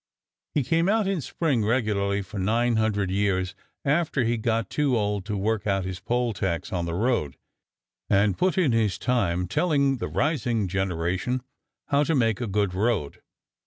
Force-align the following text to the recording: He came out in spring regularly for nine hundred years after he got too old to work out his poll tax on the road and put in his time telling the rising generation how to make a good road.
He 0.55 0.63
came 0.63 0.89
out 0.89 1.05
in 1.05 1.21
spring 1.21 1.63
regularly 1.63 2.23
for 2.23 2.39
nine 2.39 2.77
hundred 2.77 3.11
years 3.11 3.53
after 3.85 4.23
he 4.23 4.35
got 4.35 4.67
too 4.71 4.97
old 4.97 5.25
to 5.25 5.37
work 5.37 5.67
out 5.67 5.85
his 5.85 5.99
poll 5.99 6.33
tax 6.33 6.73
on 6.73 6.85
the 6.87 6.95
road 6.95 7.37
and 8.09 8.35
put 8.35 8.57
in 8.57 8.71
his 8.71 8.97
time 8.97 9.47
telling 9.47 9.97
the 9.97 10.07
rising 10.07 10.67
generation 10.67 11.43
how 11.89 12.03
to 12.05 12.15
make 12.15 12.41
a 12.41 12.47
good 12.47 12.73
road. 12.73 13.21